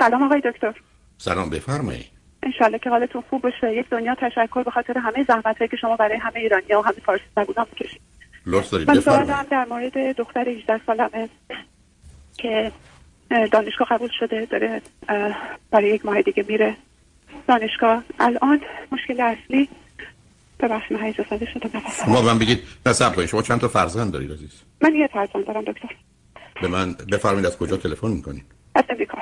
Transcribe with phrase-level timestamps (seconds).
[0.00, 0.74] سلام آقای دکتر.
[1.18, 2.06] سلام بفرمایید.
[2.42, 3.74] انشالله که حالتون خوب باشه.
[3.74, 7.24] یک دنیا تشکر به خاطر همه زحمت که شما برای همه ایرانی و همه فارسی
[7.36, 8.00] زبونان می‌کشید.
[8.46, 8.90] لطف دارید.
[8.90, 11.28] من سوالم در مورد دختر 18 سالمه
[12.38, 12.72] که
[13.30, 14.82] اه، دانشگاه قبول شده داره
[15.70, 16.76] برای یک ماه دیگه میره
[17.48, 18.04] دانشگاه.
[18.20, 18.60] الان
[18.92, 19.68] مشکل اصلی
[20.60, 22.04] ببخشید من شدم نفسم.
[22.04, 22.58] شما به من بگید.
[22.86, 23.28] نه صبر کنید.
[23.28, 25.94] شما چند تا فرزند دارید عزیز؟ من یه فرزند دارم دکتر.
[26.62, 28.44] به من بفرمایید از کجا تلفن می‌کنید؟
[28.74, 29.18] از امریکا.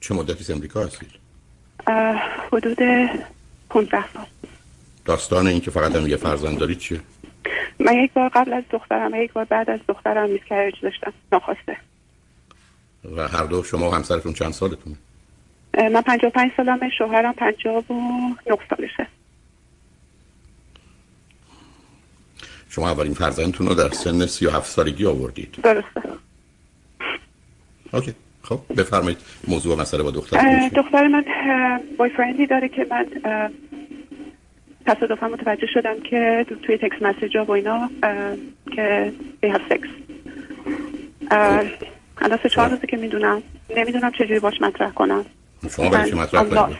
[0.00, 1.10] چه مدتی از امریکا هستید؟
[2.52, 2.78] حدود
[3.70, 4.26] 15 سال.
[5.04, 7.00] داستان این که فقط هم یه فرزند دارید چیه؟
[7.80, 11.76] من یک بار قبل از دخترم و یک بار بعد از دخترم میسکرج داشتم ناخواسته.
[13.16, 14.96] و هر دو شما و همسرتون چند سالتونه؟
[15.78, 19.06] من 55 سالمه شوهرم 59 سالشه.
[22.68, 25.58] شما اولین فرزندتون رو در سن 37 سالگی آوردید.
[25.62, 26.02] درسته.
[27.92, 28.14] اوکی.
[28.42, 29.18] خب بفرمایید
[29.48, 31.24] موضوع و مسئله با چیه دختر من
[31.98, 33.06] بایفرندی داره که من
[34.86, 37.90] تصادفا متوجه شدم که توی تکس مسیج و اینا
[38.76, 39.88] که they have sex.
[41.30, 41.62] اه،
[42.18, 43.42] الان سه چهار روزه که می‌دونم.
[43.76, 45.24] نمی‌دونم چجوری باش مطرح کنم.
[45.76, 46.76] شما برای چی مطرح کنید.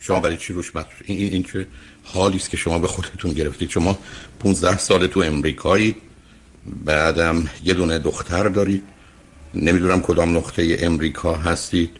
[0.00, 1.66] شما برای چی روش مطرح این این, این چه
[2.04, 3.98] حالی است که شما به خودتون گرفتید؟ شما
[4.40, 5.96] 15 سال تو امریکایی
[6.84, 8.82] بعدم یه دونه دختر دارید.
[9.54, 11.90] نمی‌دونم کدام نقطه امریکا هستید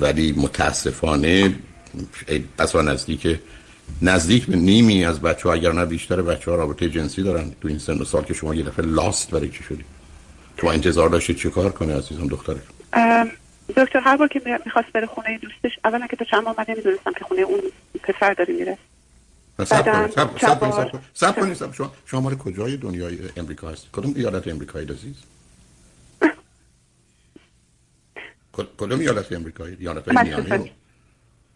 [0.00, 1.54] ولی متاسفانه
[2.58, 3.38] بسا نزدیک
[4.02, 7.52] نزدیک به نیمی از بچه ها اگر نه بیشتر بچه ها رابطه جنسی دارن.
[7.60, 9.86] تو این سن و سال که شما یه دفعه لاست برای چی شدید
[10.60, 12.28] شما انتظار داشتید چه کار کنه عزیزم
[12.92, 13.26] اه،
[13.76, 16.64] دکتر هر بار که می- می‌خواست بره خونه دوستش اولا که تا چند ماه من
[16.68, 17.60] نمی‌دونستم که خونه اون
[18.02, 18.78] پسر داره میره.
[19.58, 20.10] بعدم
[21.40, 25.14] کنید صبر شما شما مال کجای دنیای امریکا هستید؟ کدوم ایالت امریکایی عزیز
[28.78, 30.28] کدوم ایالت امریکایی ایالت های.
[30.28, 30.70] میانه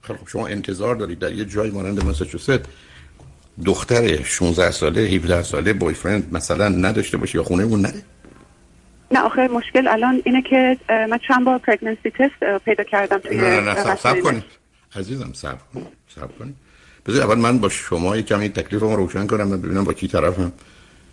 [0.03, 1.19] خیلی خب شما انتظار دارید.
[1.19, 2.61] در یه جای مانند ماساچوست
[3.65, 8.03] دختر 16 ساله 17 ساله بویفرند مثلا نداشته باشه یا خونه اون نره؟
[9.11, 13.61] نه آخه مشکل الان اینه که من چند بار پرگننسی تست پیدا کردم توی نه
[13.61, 14.23] نه نه وسایل.
[14.23, 14.45] کنید.
[14.97, 16.55] عزیزم صبر کنید صبر کنید.
[17.07, 20.53] بذار اول من با شما یه کمی تکلیفم روشن کنم و ببینم با کی طرفم.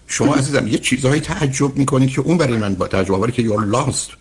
[0.08, 3.66] شما عزیزم یه چیزهایی تعجب می‌کنید که اون برای من با تعجب آوره که یور
[3.66, 4.12] لاست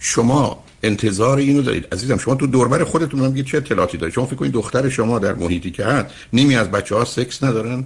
[0.00, 1.88] شما انتظار اینو دارید.
[1.92, 5.34] عزیزم شما تو دوربر خودتون هم چه اطلاعاتی دارید؟ شما فکر کنید دختر شما در
[5.34, 7.84] محیطی که هست نیمی از بچه ها سکس ندارن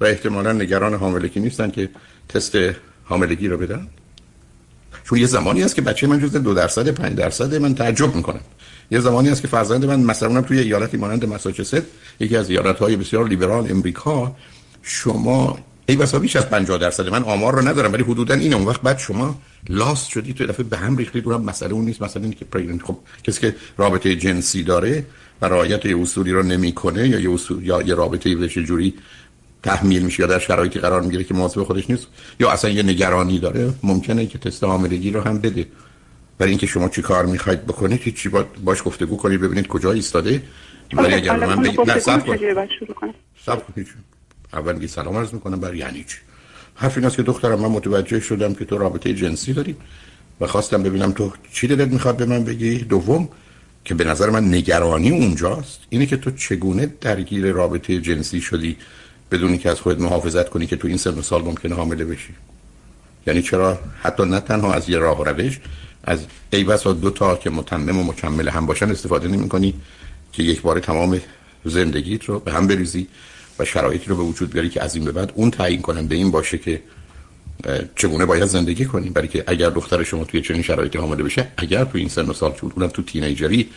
[0.00, 1.88] و احتمالا نگران حاملگی نیستن که
[2.28, 2.56] تست
[3.04, 3.88] حاملگی رو بدن؟
[5.04, 8.40] چون یه زمانی هست که بچه من جز دو درصد پنج درصد من تعجب می‌کنم.
[8.90, 11.82] یه زمانی هست که فرزند من مثلا توی ایالتی مانند مساچوست
[12.20, 14.36] یکی از ایالت های بسیار لیبرال امریکا
[14.82, 18.56] شما ای بسا بیش از 50 درصد من آمار رو ندارم ولی حدودا اینه.
[18.56, 19.38] اون وقت بعد شما
[19.68, 22.02] لاست شدی تو دفعه به هم ریختید اونم مسئله اون نیست.
[22.02, 25.04] مثلا اینه که پرگننت خب کسی که رابطه جنسی داره
[25.42, 28.94] و رعایت یه اصولی رو نمی‌کنه یا یه اصول یا یه رابطه بهش جوری
[29.62, 32.06] تحمیل میشه یا در شرایطی قرار می‌گیره که مواظب خودش نیست
[32.40, 35.66] یا اصلا یه نگرانی داره ممکنه که تست حاملگی رو هم بده.
[36.38, 40.42] برای اینکه شما چی کار می‌خواید بکنید هیچی با باش گفتگو کنید ببینید کجا ایستاده.
[40.92, 43.86] ولی آخه اگر من بگید نه صبر کنید
[44.52, 46.16] اول یه سلام عرض می‌کنم برای یعنی چی؟
[46.74, 49.76] حرف این است که دخترم من متوجه شدم که تو رابطه جنسی داری
[50.40, 52.78] و خواستم ببینم تو چی دلت می‌خواد به من بگی.
[52.78, 53.28] دوم
[53.84, 58.76] که به نظر من نگرانی اونجاست اینه که تو چگونه درگیر رابطه جنسی شدی
[59.30, 62.34] بدونی که از خودت محافظت کنی که تو این سن سال ممکنه حامله بشی؟
[63.26, 65.60] یعنی چرا؟ حتی نه تنها از یه راه و روش
[66.04, 69.74] از ای بسا دو تا که متمم و مکمل هم باشن استفاده نمی کنی
[70.32, 71.20] که یک بار تمام
[71.64, 73.08] زندگیت رو به هم بریزی.
[73.58, 76.30] و شرایطی رو به وجود بیاری که از این به بعد اون تعیین کننده این
[76.30, 76.82] باشه که
[77.96, 79.12] چگونه باید زندگی کنیم.
[79.12, 82.32] برای که اگر دختر شما توی چنین شرایطی حامله بشه اگر تو این سن و
[82.32, 83.68] سال اونم تو تینیجری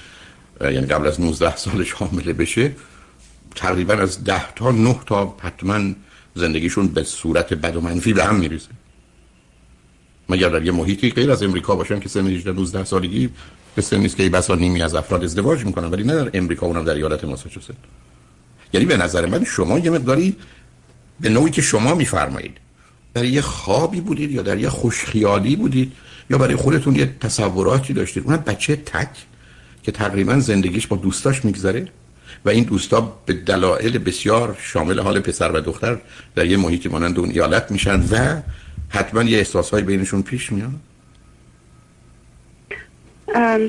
[0.61, 2.71] یعنی قبل از 19 سالش حامله بشه
[3.55, 5.93] تقریبا از 10 تا 9 تا حتما
[6.35, 8.67] زندگیشون به صورت بد و منفی به هم میریزه.
[10.29, 13.29] مگر در یه محیطی غیر از امریکا باشن که سن 18 19 سالگی
[13.75, 16.83] به سن نیست که بسا نیمی از افراد ازدواج می‌کنن ولی نه در امریکا اونم
[16.83, 17.71] در ایالت ماساچوست.
[18.75, 20.35] یعنی به نظر من شما یه مقداری
[21.19, 22.57] به نوعی که شما میفرمایید
[23.13, 25.91] در یه خوابی بودید یا در یه خوشخیالی بودید
[26.29, 29.09] یا برای خودتون یه تصوراتی داشتید اونم بچه تک
[29.83, 31.87] که تقریبا زندگیش با دوستاش میگذره
[32.45, 35.97] و این دوستا به دلایل بسیار شامل حال پسر و دختر
[36.35, 38.41] در یه محیطی مانند اون ایالت میشن و
[38.89, 40.71] حتما یه احساسهای بینشون پیش میاد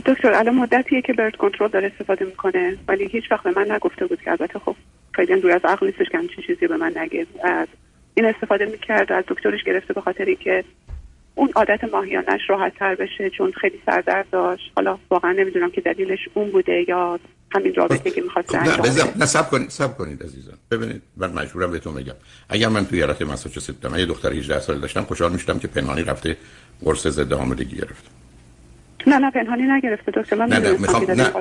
[0.06, 4.06] دکتر الان مدتیه که برد کنترل داره استفاده می‌کنه ولی هیچ وقت به من نگفته
[4.06, 4.76] بود که البته خب
[5.16, 7.26] خیلی روی از عقل نیستش که همچین چیزی به من نگه.
[7.44, 7.68] از
[8.14, 10.64] این استفاده می‌کرد از دکترش گرفته به خاطر اینکه
[11.34, 14.72] اون عادت ماهیانش راحت تر بشه چون خیلی سردرد داشت.
[14.76, 17.18] حالا واقعا نمی‌دونم که دلیلش اون بوده یا
[17.50, 21.32] همین رابطه که می‌خواست خب نه بزن نه سب کنید سب کنید عزیزم ببینید من
[21.32, 22.14] مجبورم بهتون بگم.
[22.48, 26.02] اگر من توی ایالت ماساچوست بودم یه دختر 18 ساله داشتم خوشحال می‌شدم که پنهانی
[26.02, 26.36] رفته
[26.84, 28.04] قرص ضد حاملگی گرفت.
[29.06, 31.32] نه نه پنهانی نگرفته دکتر من نه نه می‌خوام نه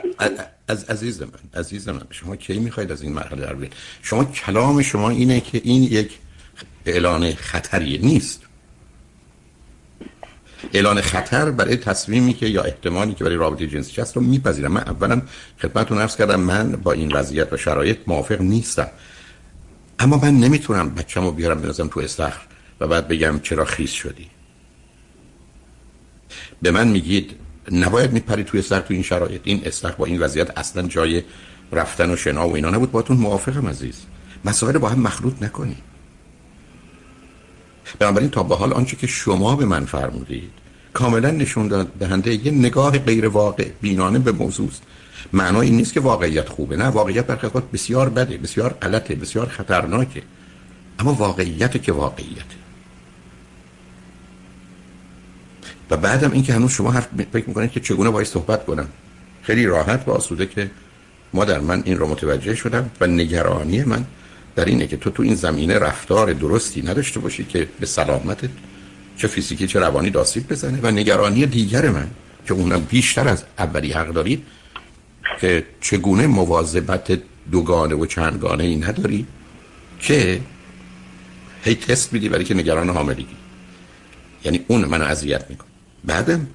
[0.67, 3.65] از عزیز من عزیز من شما کی می‌خواید از این مرحله رو
[4.01, 6.19] شما کلام شما اینه که این یک
[6.85, 8.41] اعلان خطری نیست.
[10.73, 14.71] اعلان خطر برای تصمیمی که یا احتمالی که برای رابطه جنسی هست رو میپذیرم.
[14.71, 15.21] من اولا
[15.61, 18.87] خدمتتون عرض کردم من با این وضعیت و شرایط موافق نیستم.
[19.99, 22.41] اما من نمی‌تونم بچه‌مو بیارم بنازم تو استخر
[22.79, 24.29] و بعد بگم چرا خیس شدی.
[26.61, 29.41] به من میگید نباید میپری توی استخر تو این شرایط.
[29.43, 31.23] این استخر با این وضعیت اصلا جای
[31.71, 32.91] رفتن و شنا و اینا نبود.
[32.91, 33.95] باتون موافقم عزیز.
[34.45, 35.95] مسائل با هم مخلوط نکنید
[37.99, 40.49] بنابراین تا به حال آنچه که شما به من فرمودید
[40.93, 44.81] کاملا نشون داد دهنده یه نگاه غیر واقع بینانه به موضوع است.
[45.33, 46.77] معنای این نیست که واقعیت خوبه.
[46.77, 50.21] نه واقعیت برخی بسیار بده بسیار غلطه بسیار خطرناکه.
[50.99, 52.64] اما واقعیت که واقعیته.
[55.89, 58.87] و بعدم اینکه هنوز شما حرف فکر می‌کنید که چگونه باید صحبت کنم.
[59.43, 60.71] خیلی راحت و آسوده که
[61.33, 64.05] مادر من این رو متوجه شدم و نگرانی من
[64.55, 68.49] در اینه که تو تو این زمینه رفتار درستی نداشته باشی که به سلامتت
[69.17, 72.07] چه فیزیکی چه روانی داسیب بزنه و نگرانی دیگر من
[72.47, 74.43] که اونم بیشتر از اولی حق دارید
[75.41, 77.19] که چگونه مواظبت
[77.51, 79.25] دوگانه و چندگانه ای نداری
[79.99, 80.41] که
[81.63, 83.35] هی تست میدی برای که نگران حاملگی.
[84.45, 85.74] یعنی اون منو اذیت می‌کنه.
[86.05, 86.47] بعدم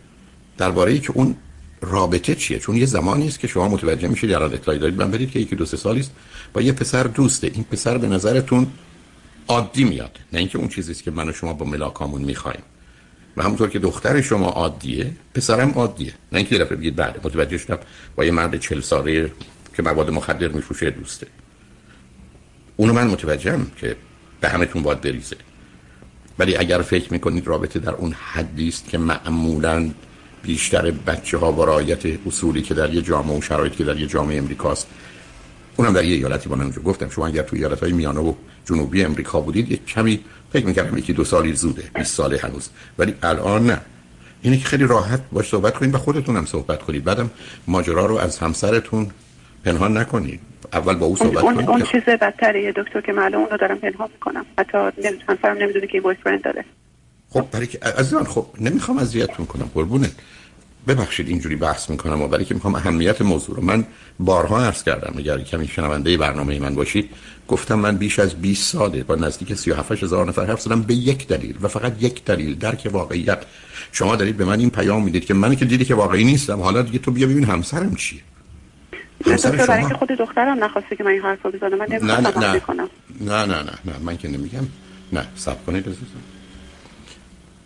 [0.59, 1.37] درباره که اون
[1.81, 5.31] رابطه چیه؟ چون یه زمانی است که شما متوجه میشید الان اطلاعی دارید من برید
[5.31, 6.13] که یکی دو سه سالی است
[6.53, 7.51] با یه پسر دوسته.
[7.55, 8.67] این پسر به نظرتون
[9.49, 12.63] عادی میاد؟ نه اینکه اون چیزی است که من و شما با ملاکامون می‌خوایم
[13.37, 16.13] و همونطور که دختر شما عادیه پسرم عادیه.
[16.33, 17.79] نه اینکه دفعه بگید بله متوجه شدم.
[18.17, 19.33] با یه مرد 40 ساله
[19.77, 21.27] که مواد مخدر میفروشه دوسته.
[22.77, 23.97] اونو من متوجهم که
[24.41, 25.37] به همتون باید بریزه.
[26.41, 29.91] ولی اگر فکر می‌کنید رابطه در اون حدی است که معمولا
[30.43, 34.07] بیشتر بچه ها با رعایت اصولی که در یه جامعه و شرایطی که در یه
[34.07, 34.87] جامعه امریکاست
[35.77, 38.35] اونم در یه ایالتی با من گفتم شما اگر تو ایالت های میانه و
[38.65, 40.21] جنوبی امریکا بودید یه کمی
[40.53, 42.69] فکر می‌کردم یکی دو سالی زوده 20 ساله هنوز.
[42.99, 43.81] ولی الان نه.
[44.43, 47.05] اینه که خیلی راحت باش صحبت کنید و خودتون هم صحبت کنید.
[47.05, 47.31] بعدم
[47.67, 49.11] ماجرا رو از همسرتون
[49.65, 50.41] پنهان نکنید.
[50.73, 54.09] اول با او صحبت اون, اون چیز بدتریه دکتر که معلوم اون رو دارم پنهان
[54.13, 54.47] می‌کنم.
[54.59, 54.79] حتی
[55.29, 56.65] همسرم نمی‌دونه که بوی فرند داره.
[57.31, 60.13] خب برای که عزیزان خب نمی‌خوام اذیتتون کنم قربونت.
[60.89, 63.85] ببخشید اینجوری بحث می‌کنم و برای که می‌خوام اهمیت موضوع رو من
[64.21, 67.11] بارها عرض کردم اگر کمی شنونده برنامه من باشید
[67.49, 71.29] گفتم من بیش از 20 ساله با نزدیک 37 هزار نفر حرف زدم به یک
[71.29, 73.43] دلیل و فقط یک دلیل درک واقعیت.
[73.93, 76.83] شما دارید به من این پیام می‌دید که من که دیدی که واقعی نیستم حالا
[76.83, 78.21] دیگه تو بیا ببین همسرم چیه.
[79.25, 82.61] شما؟ که خود دخترم نخواسته که من این حرفو بزنم من نه نه نه.
[83.21, 83.99] نه نه نه نه.
[84.01, 84.67] من که نمیگم.
[85.13, 86.23] نه صبر کنید عزیزم.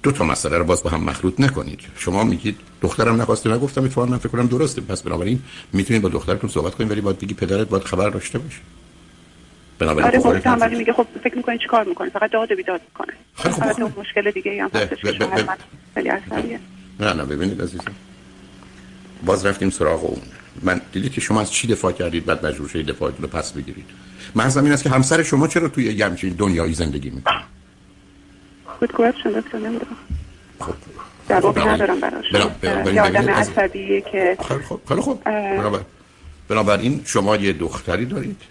[0.03, 1.81] دو تا مسئله رو باز با هم مخلوط نکنید.
[1.97, 4.81] شما میگید دخترم نخواسته نگفتم اتفاقا من فکر کنم درسته.
[4.81, 5.43] پس بنابراین
[5.73, 8.59] می‌تونید با دخترتون صحبت کنید ولی باید بگی پدرت باید خبر داشته باشه.
[9.79, 13.15] بنابراین آره خب ولی میگه خب فکر می‌کنید چیکار می‌کنه؟ فقط داد و بیداد می‌کنه.
[13.35, 15.29] خب اون مشکل دیگه هم هستش که
[15.95, 16.59] خیلی
[17.01, 17.93] نه نه ببینید عزیزم.
[19.27, 20.23] باز رفتیم سراغ اون.
[20.63, 23.85] من دیدید که شما از چی دفاع کردید بعد مجبور شدید دفاعتون رو پس بگیرید؟
[24.35, 27.41] من این است که همسر شما چرا توی یه همچین دنیایی زندگی می‌کنه؟
[28.79, 29.97] خود کوپشن دکتر نمی‌دونم.
[31.29, 32.25] جواب ندارم براش.
[32.95, 34.37] یه آدم عصبیه که
[34.89, 35.23] خیلی خوب
[36.49, 38.43] بنابراین شما یه دختری دارید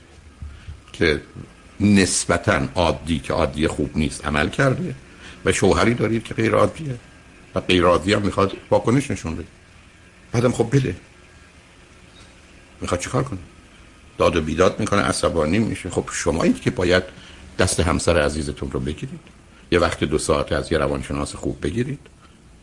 [0.93, 1.21] که
[1.79, 4.95] نسبتا عادی که عادی خوب نیست عمل کرده
[5.45, 6.95] و شوهری دارید که غیر عادیه
[7.55, 9.47] و غیر عادی هم می‌خواد واکنش نشون بده.
[10.31, 10.95] بعدم خب بده.
[12.83, 13.39] می‌خواد چیکار کنه؟
[14.17, 15.89] داد و بیداد می‌کنه عصبانی میشه.
[15.89, 17.03] خب شما که باید
[17.59, 19.19] دست همسر عزیزتون رو بگیرید.
[19.71, 21.99] یه وقت دو ساعت از یه روانشناس خوب بگیرید.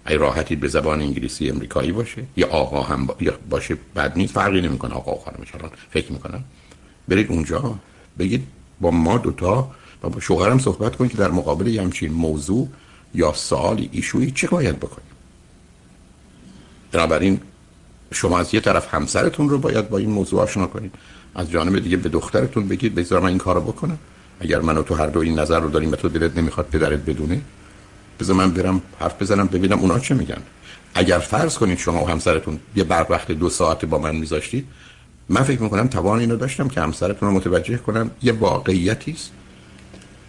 [0.06, 2.22] ای راحتی به زبان انگلیسی امریکایی باشه.
[2.36, 3.08] یا آقا هم
[3.50, 4.34] باشه بد نیست.
[4.34, 5.22] فرقی نمی‌کنه آقا و
[5.56, 6.44] الان فکر می‌کنم.
[7.08, 7.74] برید اونجا.
[8.18, 8.46] بگید
[8.80, 9.70] با ما دوتا
[10.02, 12.68] و با شوهرم صحبت کنید که در مقابل یه همچین موضوع
[13.14, 15.06] یا سوالی ایشویی چه باید بکنیم؟
[16.92, 17.40] بنابراین
[18.12, 20.94] شما از یه طرف همسرتون رو باید با این موضوع آشنا کنید.
[21.34, 23.98] از جانب دیگه به دخترتون بگید بذار من این کارو بکنم.
[24.40, 26.98] اگر من و تو هر دو این نظر رو داریم و تو دلت نمی‌خواد پدرت
[26.98, 27.40] بدونه
[28.20, 30.42] بذار من برم حرف بزنم ببینم اونا چه میگن.
[30.94, 34.66] اگر فرض کنید شما و همسرتون یه بر وقت دو ساعت با من میذاشتید
[35.28, 39.32] من فکر می‌کنم توان اینو داشتم که همسرتون رو متوجه کنم یه واقعیتی است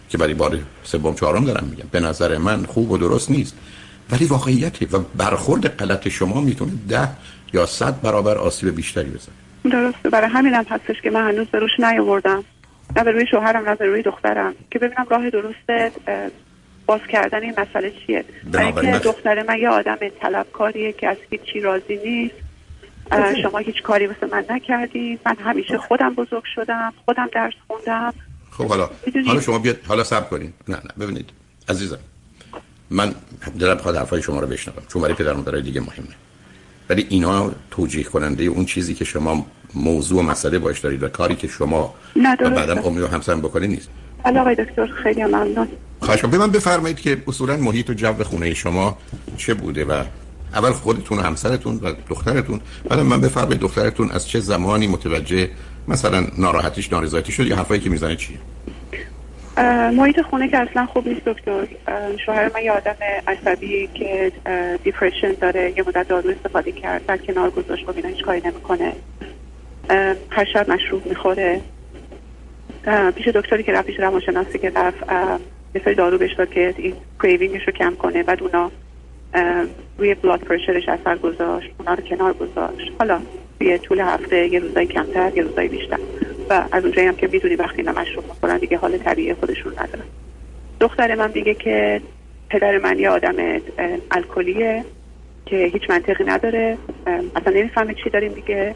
[0.08, 1.88] که برای بار سوم چهارم دارم میگم.
[1.90, 3.54] به نظر من خوب و درست نیست.
[4.10, 7.08] ولی واقعیتی و برخورد غلط شما می‌تونه ده
[7.52, 11.58] یا صد برابر آسیب بیشتری بزنه درسته برای همین هم هستش که من هنوز به
[11.58, 12.44] روش نیاوردم.
[12.96, 14.54] نه به روی شوهرم نه به روی دخترم.
[14.70, 15.98] که ببینم راه درست
[16.86, 18.24] باز کردن این مسئله چیه.
[18.52, 22.34] برای دختر من یه آدم طلبکاریه که از هیچی راضی نیست.
[23.42, 28.14] شما هیچ کاری واسه من نکردید من همیشه خودم بزرگ شدم خودم درس خوندم.
[28.50, 28.90] خب حالا.
[29.26, 30.54] حالا شما بیاد حالا صبر کنید.
[30.68, 31.30] نه نه ببینید.
[31.68, 31.98] عزیزم
[32.90, 33.14] من
[33.60, 34.82] دلم بخواد حرفای شما رو بشنوم.
[34.92, 36.21] چون برای پدر مادرای دیگه مهمه.
[36.92, 41.36] ولی اینا توجیه کننده اون چیزی که شما موضوع و مسئله باش دارید و کاری
[41.36, 43.88] که شما و بعدم امید و همسر بکنید نیست.
[44.24, 45.68] حالا آقای دکتر خیلی ممنون.
[46.00, 48.98] خواهش به من بفرمایید که اصولا محیط و جو خونه شما
[49.36, 50.04] چه بوده و
[50.54, 52.60] اول خودتون و همسرتون و دخترتون.
[52.88, 55.50] بعد من بفرمایید دخترتون از چه زمانی متوجه
[55.88, 58.38] مثلا ناراحتیش نارضایتی شد یا حرفایی که می‌زنه چیه؟
[59.92, 61.66] محیط خونه که اصلا خوب نیست دکتر.
[62.26, 64.32] شوهر من یه آدم عصبی که
[64.84, 68.92] depression داره یه مدت دارو استفاده کرد در کنار گذاشت خب اینا هیچ کاری نمی‌کنه.
[70.30, 71.60] هر شب مشروب می‌خوره.
[73.14, 75.04] پیش دکتری که رفت پیش روانشناسی که رفت
[75.74, 78.22] یه دارو بهش داد که این craving ش رو کم کنه.
[78.22, 78.70] بعد اونا
[79.98, 82.92] روی blood pressure ش اثر گذاشت اونا رو کنار گذاشت.
[82.98, 83.20] حالا
[83.60, 85.98] یه طول هفته یه روزای کمتر یه روزای بیشتر.
[86.52, 90.04] از اونجایی هم که می‌دونی وقتی اینا مشروب می‌خورن دیگه حال طبیعی خودشون ندارن
[90.80, 92.00] دختر من دیگه که
[92.50, 93.60] پدر من یه آدم
[94.10, 94.84] الکلیه
[95.46, 96.78] که هیچ منطقی نداره.
[97.36, 98.74] اصلا نمی‌فهمه چی داریم دیگه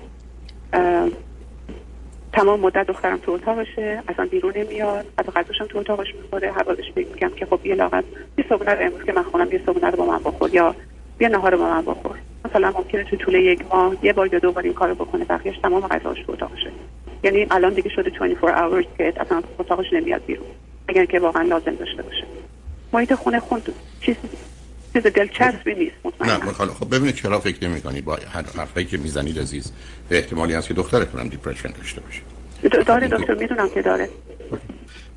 [2.33, 5.07] تمام مدت دخترم تو اتاقشه اصلا بیرون نمیاد.
[5.19, 6.53] حتی غذاشم تو اتاقش می‌خوره.
[6.53, 8.05] هر بازش میگم که خب یه لاغت
[8.39, 10.75] یه صبحونه رو امروز که من خونم یه صبحونه رو با من بخور یا
[11.19, 12.19] بیا نهار رو با من بخور.
[12.45, 15.59] مثلا ممکنه تو طول یک ماه یه بار یا دو بار این کارو بکنه بقیهش
[15.59, 16.71] تمام غذاش تو اتاقشه.
[17.27, 20.47] یعنی الان دیگه شده 24 hours که اصلا اتاقش نمیاد بیرون.
[20.89, 22.25] اگر که واقعا لازم داشته باشه.
[22.93, 23.63] محیط خونه خون
[24.01, 24.17] چیز
[24.93, 28.19] چیز دلچسبی نیست نه خب ببینید چرا فکر نمی کنید با
[28.57, 29.73] حرفایی که می‌زنید عزیز
[30.09, 32.23] به احتمالی هست که دخترتون هم دیپرشن داشته باشه.
[32.83, 34.09] داره دکتر می‌دونم که داره.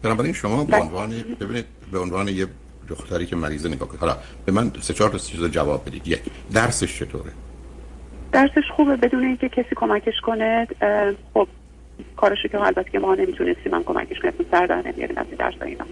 [0.04, 2.48] بنابراین شما به عنوان ببینید به عنوان یه
[2.88, 4.00] دختری که مریضه نگاه کنید.
[4.00, 6.08] حالا به من سه چهار تا چیز جواب بدید.
[6.08, 6.22] یک
[6.54, 7.32] درسش چطوره؟
[8.32, 10.68] درسش خوبه بدون اینکه کسی کمکش کنه.
[11.34, 11.48] خب
[12.18, 14.34] کارشو که البته که ما نمی‌تونستیم من کمکش کنیم.
[14.52, 15.86] سر در نمیاریم از درس اینا.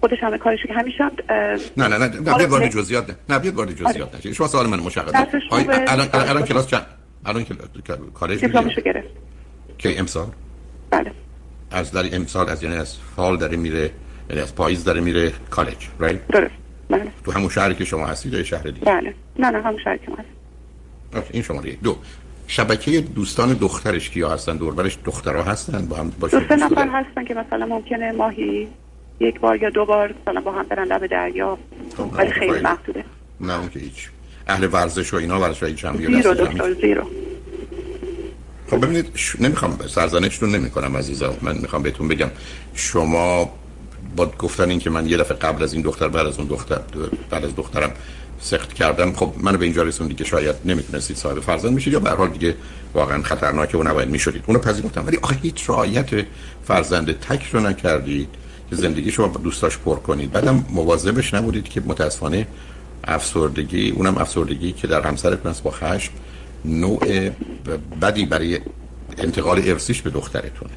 [0.00, 1.04] خودش همه کارشو که همیشه
[1.76, 4.18] نه نه نه نه بیاد وارد جزئیات نه نه بیاد وارد جزئیات آره.
[4.18, 5.26] نشه شما سوال من مشخصه.
[5.52, 6.86] الان الان کلاس چند؟
[7.26, 7.44] الان
[8.14, 9.08] کالج دیپلمشو گرفت.
[9.78, 10.26] کی امسال؟
[10.90, 11.12] بله.
[11.70, 13.90] از در امسال از یعنی از فال داره میره
[14.30, 16.54] یعنی از پاییز داره میره کالج رایت درست.
[16.90, 17.06] بله.
[17.24, 18.80] تو همون شهری که شما هستید یا شهر دیگه.
[18.80, 19.14] بله.
[19.38, 21.96] نه نه همون شهری که هست این شما دو.
[22.56, 27.34] شبکه دوستان دخترش کیا هستن؟ دوربرش دخترها هستن؟ با هم باشه دو نفر هستن که
[27.34, 28.68] مثلا ممکنه ماهی
[29.20, 31.58] یک بار یا دو بار مثلا با هم برن لب دریا.
[31.96, 33.04] خب، ولی خیلی محدوده.
[33.40, 34.08] نه اون که هیچ.
[34.46, 37.02] اهل ورزش و اینا ورزش هیچ هم زیرو دکتر زیرو.
[38.70, 39.36] خب ببینید ش...
[39.40, 42.30] نمی‌خوام سرزنشتون نمی‌کنم عزیزم من می‌خوام بهتون بگم.
[42.74, 43.50] شما
[44.16, 46.80] با گفتن این که من یه دفعه قبل از این دختر بعد از اون دختر
[47.30, 47.92] بعد از دخترم
[48.40, 52.10] سخت کردم خب منو به اینجا رسوندی که شاید نمی‌تونستید صاحب فرزند میشید یا به
[52.10, 52.54] حال دیگه
[52.94, 54.44] واقعا خطرناکه و نباید می‌شدید.
[54.46, 55.06] اونو پذیرفتم.
[55.06, 56.10] ولی آخه هیچ رعایت
[56.64, 58.28] فرزند تک رو نکردید
[58.70, 60.32] که زندگی شما دوستاش پر کنید.
[60.32, 62.46] بعدم مواظبش نبودید که متاسفانه
[63.04, 66.12] افسردگی اونم افسردگی که در همسرتون است با خشم
[66.64, 67.30] نوع
[68.02, 68.60] بدی برای
[69.18, 70.70] انتقال ارسیش به دخترتونه.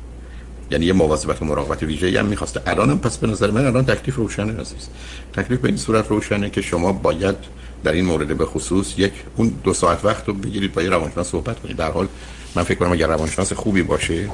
[0.72, 2.62] یعنی یه مواظبت و مراقبت ویژه‌ای هم می‌خواسته.
[2.66, 4.88] الانم پس به نظر من الان تکلیف روشنه عزیز.
[5.34, 7.36] تکلیف به این صورت روشنه که شما باید
[7.84, 11.28] در این مورد به خصوص یک اون دو ساعت وقت رو بگیرید با یه روانشناس
[11.28, 11.78] صحبت کنید.
[11.78, 12.08] در حال
[12.56, 14.30] من فکر کنم اگر روانشناس خوبی باشه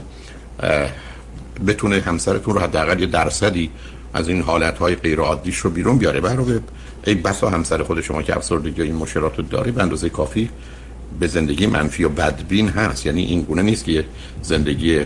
[1.68, 3.70] بتونه همسرتون رو حداقل یه درصدی
[4.14, 6.22] از این حالت‌های غیر عادیش رو بیرون بیاره.
[6.22, 6.60] برای
[7.08, 10.50] ای بسا همسر خود شما که افسردگی این مشکلات رو داره به اندازه کافی
[11.20, 13.06] به زندگی منفی و بدبین هست.
[13.06, 14.06] یعنی این گونه نیست که
[14.42, 15.02] زندگی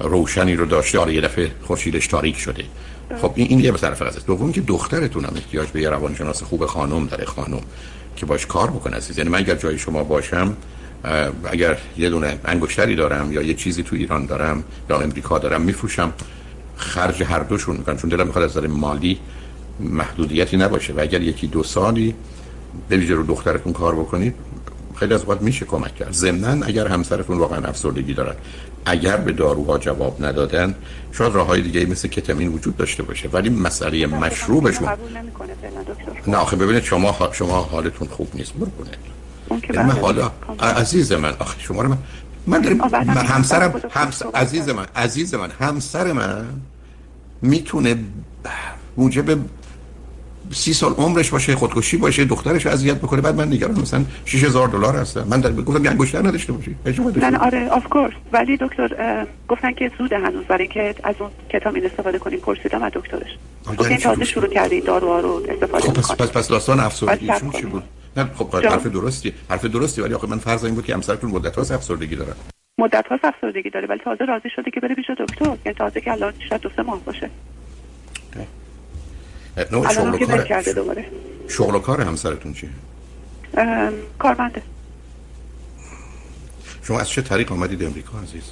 [0.00, 0.98] روشنی رو داشته.
[0.98, 2.64] آره یه دفعه خورشیدش تاریک شده.
[3.22, 4.26] خب این یه طرف است.
[4.26, 7.60] دوم که دخترتون هم احتیاج به یه روانشناس خوب خانم داره خانم
[8.16, 9.18] که باش کار بکنه عزیز.
[9.18, 10.56] یعنی من اگر جای شما باشم
[11.44, 16.12] اگر یه دونه انگشتری دارم یا یه چیزی تو ایران دارم یا امریکا دارم میفروشم.
[16.76, 17.96] خرج هر دوشون می‌کنم.
[17.96, 19.18] چون دلم می‌خواد از مالی
[19.80, 20.92] محدودیتی نباشه.
[20.92, 22.14] و اگر یکی دو سالی
[22.88, 24.34] به رو دخترتون کار بکنید
[24.98, 26.12] خیلی از وقت میشه کمک کرد.
[26.12, 28.34] ضمنا اگر همسرتون واقعا افسردگی دارن
[28.84, 30.74] اگر به داروها جواب ندادن
[31.12, 33.28] شاید راه های دیگه مثل کتامین وجود داشته باشه.
[33.28, 34.88] ولی مسئله مشروبشون
[36.26, 38.52] نه آخه ببینید شما شما حالتون خوب نیست.
[38.52, 39.18] برو کنید
[39.76, 41.98] من حالا عزیز من آخه شما رو من
[42.46, 42.76] من دارم
[43.06, 44.22] من همسرم همس...
[44.34, 46.44] عزیز من عزیز من همسر من
[47.42, 47.96] می‌تونه
[48.96, 49.38] موجب
[50.50, 54.96] سی سال عمرش باشه خودکشی باشه دخترش اذیت بکنه بعد من نگران مثلا 6000 دلار
[54.96, 55.26] هستم.
[55.30, 56.76] من در گفتم یعنی گوشتر نداشته باشی.
[57.16, 60.44] نه آره of course ولی دکتر گفتن که زود هنوز.
[60.44, 63.38] برای که از اون کتامین استفاده کنیم پرسیدم از دکترش.
[63.78, 67.82] گفتن تازه شروع کردی داروها رو استفاده خب پس, پس پس داستان افسردگیشون چی بود؟
[68.16, 69.32] نه خب حرف درستی.
[69.50, 72.32] حرف درستی ولی آخه من فرض این بود که همسرتون مدت هاست افسردگی داره.
[72.78, 75.44] مدت هاست افسردگی داره ولی تازه راضی شده که بره پیش دکتر.
[75.44, 77.30] یعنی تازه که الان شاید دو سه ماه باشه.
[79.72, 81.04] نوع شغل و کار
[81.48, 82.70] شغل و کار همسرتون چیه؟
[84.18, 84.62] کارمنده
[86.82, 88.42] شما از چه طریق آمدید امریکا عزیز؟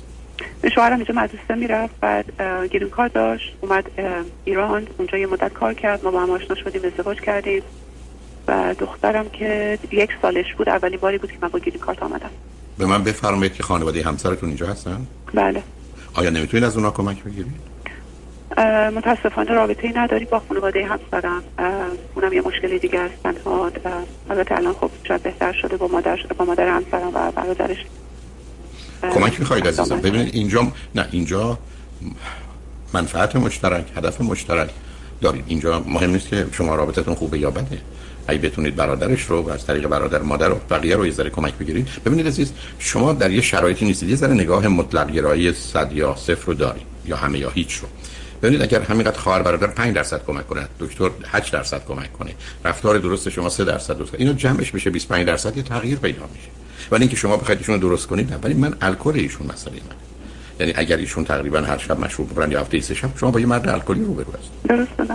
[0.74, 2.24] شوهرم اینجا مدرسه می‌رفت بعد
[2.70, 3.84] گیرون کار داشت اومد
[4.44, 7.62] ایران اونجا یه مدت کار کرد ما با هم آشنا شدیم ازدواج کردیم
[8.48, 12.30] و دخترم که یک سالش بود اولین باری بود که من با گیرون کارت آمدم
[12.78, 15.62] به من بفرمایید که خانواده همسرتون اینجا هستن؟ بله
[16.14, 17.75] آیا نمی‌تونید از اونا کمک بگیرید؟
[18.96, 21.42] متاسفانه رابطه ای نداری با خانواده همسرم.
[22.14, 23.22] اونم یه مشکلی دیگه است.
[23.22, 23.70] تنها
[24.30, 27.84] البته الان خب شاید بهتر شده با مادر با مادر همسرم و برادرش.
[29.14, 31.58] کمک می‌خواید عزیزم؟ ببینید اینجا نه اینجا
[32.92, 34.70] منفعت مشترک هدف مشترک
[35.20, 35.44] دارید.
[35.46, 37.78] اینجا مهم نیست که شما رابطتون خوبه یا بده.
[38.28, 41.88] اگه بتونید برادرش رو از طریق برادر مادر و بقیه رو یه ذره کمک بگیرید.
[42.06, 44.08] ببینید عزیز شما در یه شرایطی نیستید.
[44.08, 47.88] یه ذره نگاه مطلق گرایی صد یا صفر رو دارید یا همه یا هیچ رو.
[48.42, 52.98] ببینید اگر همینقدر خواهر برادر 5 درصد کمک کنه دکتر 8 درصد کمک کنه رفتار
[52.98, 56.48] درست شما 3 درصد درست اینو جمعش بشه 25 درصد یه تغییر پیدا میشه.
[56.90, 59.96] ولی اینکه شما بخواید ایشون درست کنید ولی من الکل ایشون مسئله من
[60.60, 63.46] یعنی اگر ایشون تقریبا هر شب مشروب بخورن یا هفته سه شب شما با یه
[63.46, 65.10] مرد الکلی رو برو هست درست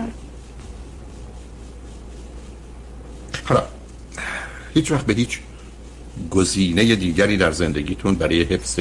[3.45, 3.63] حالا
[4.73, 5.39] هیچ وقت به هیچ
[6.29, 8.79] گزینه دیگری در زندگیتون برای حفظ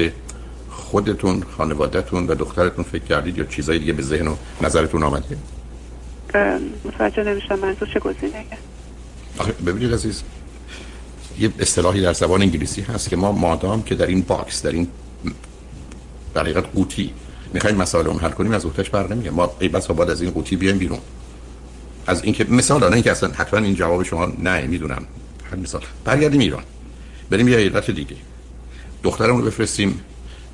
[0.90, 5.36] خودتون خانوادهتون و دخترتون فکر کردید یا چیزای دیگه به ذهن و نظرتون آمده؟
[6.84, 7.58] متوجه نمیشم.
[7.58, 8.44] منظور چه گزینه
[9.38, 10.22] آخه ببینید عزیز
[11.38, 14.88] یه اصطلاحی در زبان انگلیسی هست که ما مادام که در این باکس در این
[16.34, 17.12] در حقیقت قوطی
[17.52, 20.30] می‌خوایم مسائل اون حل کنیم از اوتش بر نمیگه ما ای بس بعد از این
[20.30, 20.98] قوطی بیایم بیرون.
[22.06, 25.04] از اینکه مثال نه اینکه اصلا حتما این جواب شما نه می‌دونم.
[25.62, 25.82] مثال.
[26.04, 26.62] برگردیم ایران.
[27.30, 28.16] بریم یه ایالت دیگه.
[29.02, 30.00] دخترمون رو بفرستیم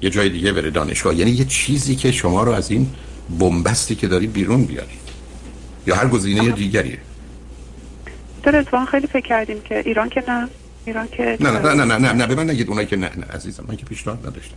[0.03, 1.15] یه جای دیگه بره دانشگاه.
[1.15, 2.91] یعنی یه چیزی که شما رو از این
[3.39, 5.07] بنبستی که دارید بیرون بیارید.
[5.87, 6.99] یا هر گزینه دیگریه.
[8.43, 10.49] در خیلی فکر کردیم که ایران که نه.
[10.87, 13.25] ایران که نه نه نه نه نه, نه به من نگید اونایی که نه, نه
[13.25, 14.57] عزیزم من که پیشنهاد نداشتم.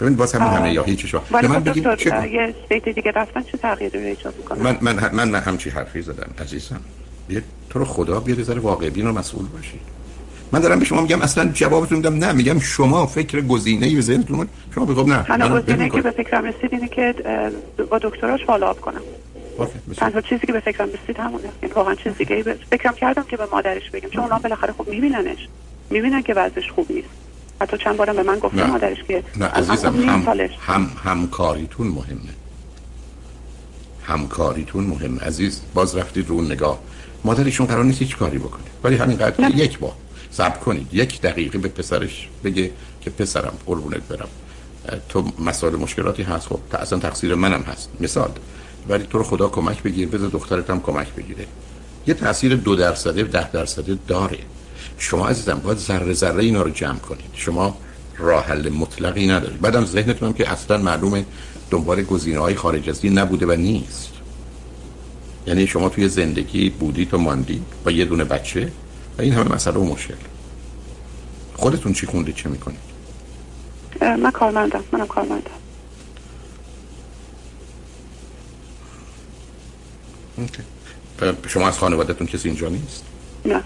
[0.00, 1.22] ببین باز همین همه یا هیچ شما.
[1.30, 5.28] من بگید چه یه استیت دیگه رفتن چه تغییری رو ایجاد می‌کنه؟ من من من,
[5.28, 6.80] من همچی حرفی زدم عزیزم.
[7.30, 9.80] یه تو رو خدا بیاد ذره واقع بین و مسئول باشی.
[10.52, 14.00] من دارم به شما میگم اصلا جوابتون میدم نه میگم شما فکر گزینه ای به
[14.00, 14.48] ذهنتون.
[14.74, 15.22] شما بگو نه.
[15.22, 17.14] تنها گزینه که به فکرم رسید اینه که
[17.90, 19.00] با دکتراش فالوآپ کنم.
[19.96, 21.44] تنها چیزی که به فکرم رسید همونه.
[21.62, 25.48] یعنی واقعا چیزی دیگه فکرم کردم که به مادرش بگم چون اونا بالاخره خوب میبیننش.
[25.90, 27.08] می‌بینن که وضعش خوب نیست.
[27.60, 32.20] حتی چند بارم به من گفته مادرش که نه عزیزم هم, هم همکاریتون مهمه.
[34.02, 36.78] همکاریتون مهم عزیز باز رفتید رو نگاه.
[37.24, 38.62] مادرشون قرار نیست هیچ کاری بکنه.
[38.84, 39.92] ولی همینقدر یک بار.
[40.30, 40.88] صبر کنید.
[40.92, 44.28] یک دقیقه به پسرش بگه که پسرم قربونت برم.
[45.08, 46.46] تو مسائل مشکلاتی هست.
[46.46, 47.88] خب اصلا تقصیر منم هست.
[48.00, 48.30] مثال
[48.88, 51.46] ولی تو رو خدا کمک بگیر بذار دخترت هم کمک بگیره.
[52.06, 54.38] یه تاثیر دو درصده ده درصده داره.
[54.98, 57.30] شما عزیزم باید ذره ذره اینا رو جمع کنید.
[57.34, 57.76] شما
[58.18, 59.60] راه حل مطلقی ندارید.
[59.60, 61.24] بعدم ذهنتون هم که اصلا معلومه
[61.70, 64.10] دنبال گزینه های خارج از نبوده و نیست.
[65.46, 68.72] یعنی شما توی زندگی بودی تو ماندی با یه دونه بچه
[69.20, 70.14] و این همه مسئله و مشکل
[71.54, 72.80] خودتون چی خوندید چه می‌کنید
[74.00, 75.50] من کارمندم منم کارمندم
[80.36, 80.62] اوکی.
[81.48, 83.04] شما از خانوادتون کسی اینجا نیست؟
[83.44, 83.62] نه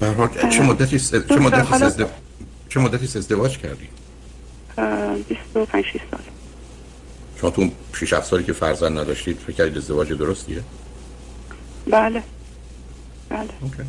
[0.00, 2.10] برحال چه مدتی چه مدتی ازدواج
[2.68, 3.88] چه مدتی ازدواج کردی؟
[5.28, 6.20] 25 6 سال
[7.40, 10.62] شما تو 6 7 سالی که فرزند نداشتید فکر کردید ازدواج درستیه؟
[11.90, 12.22] بله.
[13.28, 13.48] بله.
[13.60, 13.82] اوکی.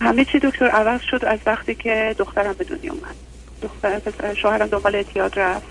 [0.00, 3.14] همه چی دکتر عوض شد از وقتی که دخترم به دنیا اومد.
[3.62, 5.66] دختر شوهرم دنبال اعتیاد رفت.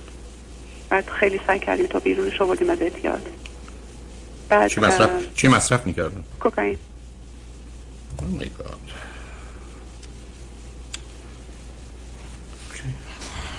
[0.89, 3.29] بعد خیلی سعی کردیم تا بیرونش آوردیم از اعتیاد.
[4.49, 6.77] بعد چی مصرف چی مصرف می‌کردن؟ کوکائین.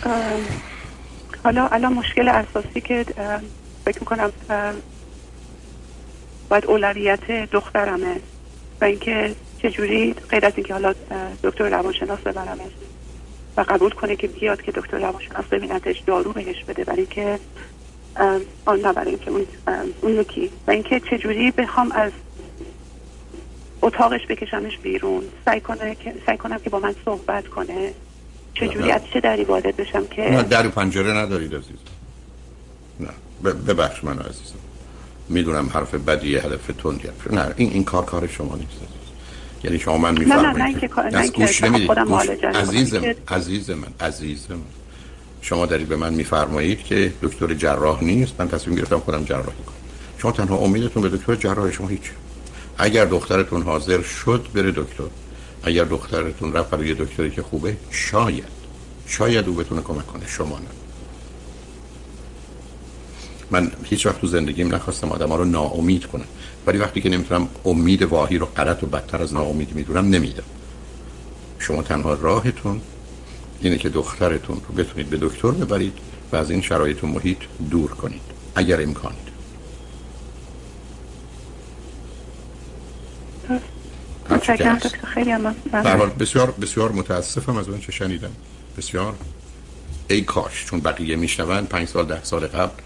[0.05, 0.09] Oh
[1.45, 3.07] حالا الان مشکل اساسی که
[3.85, 4.33] فکر می‌کنم
[6.49, 8.21] باید اولویت دخترمه
[8.81, 10.95] و اینکه چجوری غیر از اینکه حالا
[11.43, 12.73] دکتر روانشناس ببرمش
[13.57, 17.39] و قبول کنه که بیاد که دکتر روانشناس ببینتش دارو بهش بده ولی که
[18.65, 19.47] آن نه برای اینکه اون
[20.01, 20.51] اون یکی.
[20.67, 22.13] و اینکه چجوری بخوام از
[23.83, 25.25] اتاقش بکشمش بیرون.
[25.45, 27.93] سعی کنه که سعی کنم که با من صحبت کنه.
[28.55, 31.77] چجوری از چه دری وارد بشم که؟ نه در و پنجره ندارید عزیز
[33.01, 33.11] نه
[33.53, 34.59] ببخش من عزیزم.
[35.29, 38.79] می‌دونم حرف بدی هدف تندی نه این این کار کار شما نیست.
[39.65, 40.85] یعنی شما من میفرمایید
[41.35, 41.91] گوش نمی‌دید.
[42.47, 44.57] عزیزم عزیز من عزیز من
[45.43, 48.35] شما دارید به من میفرمایید که دکتر جراح نیست.
[48.39, 49.75] من تصمیم گرفتم خودم جراحی کنم.
[50.19, 52.11] شما تنها امیدتون به دکتر جراح شما هیچ.
[52.79, 55.05] اگر دخترتون حاضر شد بره دکتر.
[55.63, 58.45] اگر دخترتون رفت برای دکتری که خوبه شاید.
[59.07, 60.27] شاید او بتونه کمک کنه.
[60.27, 60.88] شما نه.
[63.51, 66.25] من هیچ وقت تو زندگیم نخواستم آدم ها رو ناامید کنم.
[66.67, 70.43] ولی وقتی که نمی‌تونم امید واهی رو غلط و بدتر از ناامید می‌دونم نمیدم.
[71.59, 72.81] شما تنها راهتون
[73.61, 75.93] اینه که دخترتون رو بتونید به دکتر ببرید
[76.33, 77.39] و از این شرایط و محیط
[77.71, 78.21] دور کنید.
[78.55, 79.29] اگر امکانید.
[85.15, 85.33] خیلی
[86.19, 88.31] بسیار بسیار متاسفم از اون چه شنیدم.
[88.77, 89.15] بسیار.
[90.09, 92.83] ای کاش چون بقیه میشنون پنج سال ده سال قبل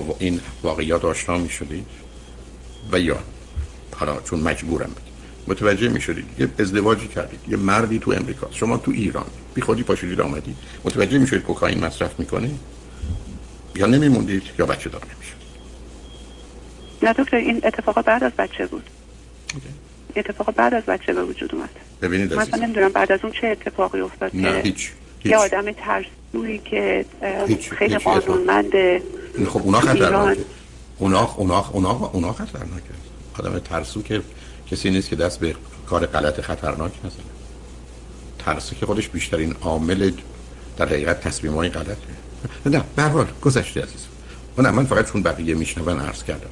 [0.00, 1.86] با این واقعیات آشنا می‌شدید
[2.92, 3.18] و یا؟
[3.94, 4.90] حالا چون مجبورم.
[5.48, 7.40] متوجه می شدید یه ازدواجی کردید.
[7.48, 8.48] یه مردی تو امریکا.
[8.50, 9.26] شما تو ایران.
[9.54, 10.56] بی خودی پاشدید آمدید.
[10.84, 12.50] متوجه می شدید کوکائین مصرف می‌کنه؟
[13.74, 15.36] یا نمیموندید؟ یا بچه دار نمی‌شد؟
[17.02, 18.90] نه دکتر این اتفاق بعد از بچه بود.
[20.16, 21.70] اتفاق بعد از بچه به وجود اومد.
[22.02, 24.90] ببینید من نمی‌دونم بعد از اون چه اتفاقی افتاد نه هیچ.
[25.26, 27.04] یه آدم ترسویی که.
[27.78, 29.02] خیلی قانونمنده
[29.48, 30.40] خب اونا خطرناکه.
[30.98, 32.94] اونا اونا اونا اونا خطرناکه.
[33.38, 34.22] آدم ترسو که
[34.70, 35.54] کسی نیست که دست به
[35.86, 37.24] کار غلط خطرناک نزنه.
[38.38, 40.10] ترسو که خودش بیشترین عامل
[40.76, 41.96] در حقیقت تصمیم های غلطه.
[42.66, 44.06] نه به حال گذشته عزیز
[44.58, 46.50] نه من فقط چون بقیه میشنون عرض کردم.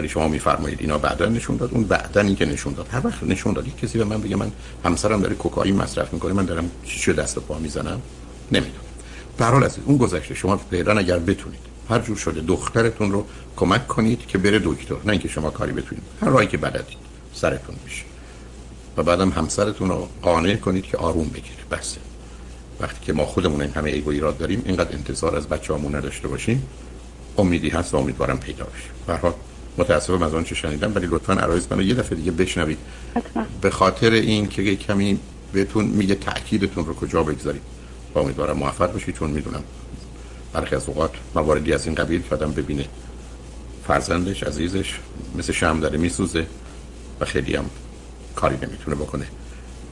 [0.00, 1.70] ولی شما میفرمایید اینا بعدا نشون داد.
[1.72, 2.88] اون بعدا این که نشون داد.
[2.90, 3.76] هر وقت نشون داد.
[3.76, 4.52] کسی به من بگه من
[4.84, 8.00] همسرم داره کوکائین مصرف می‌کنه من دارم چی دست و پا می‌زنم
[8.52, 8.80] نمی‌دونم.
[9.38, 11.60] به هر حال اون گذشته شما فعلا اگر بتونید
[11.90, 16.04] هر جور شده دخترتون رو کمک کنید که بره دکتر نه اینکه شما کاری بتونید.
[16.22, 16.98] هر راهی که بلدید
[17.34, 18.02] سرتون میشه.
[18.96, 21.64] و بعدم همسرتون رو قانع کنید که آروم بگیره.
[21.70, 22.00] بسه
[22.80, 26.28] وقتی که ما خودمون این همه ایگو ایراد داریم اینقدر انتظار از بچه همون نداشته
[26.28, 26.66] باشیم
[27.38, 29.12] امیدی هست و امیدوارم پیدا بشه.
[29.78, 32.78] متاسفم از آن چه شنیدم ولی لطفا عرایز منو یه دفعه دیگه بشنوید.
[33.60, 35.18] به خاطر این که کمی
[35.52, 37.62] بهتون میگه تأکیدتون رو کجا بگذارید.
[38.14, 39.62] و امیدوارم موفق باشید چون می‌دونم
[40.52, 42.84] برخی از اوقات مواردی از این قبیل که آدم ببینه
[43.86, 44.98] فرزندش عزیزش
[45.38, 46.46] مثل شم داره میسوزه
[47.20, 47.64] و خیلی هم
[48.36, 49.26] کاری نمی‌تونه بکنه.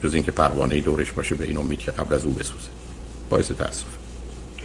[0.03, 2.69] جز اینکه پروانه ای دورش باشه به این امید که قبل از او بسوزه.
[3.29, 3.85] باعث تاسف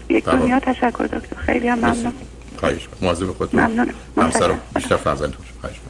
[0.09, 1.37] یک دنیا تشکر دکتر.
[1.37, 2.13] خیلی هم ممنون.
[2.61, 5.81] خواهش مواظب خودتون ممنون همسر بیشتر فرزندتون خواهش